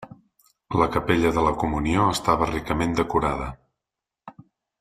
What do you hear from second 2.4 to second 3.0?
ricament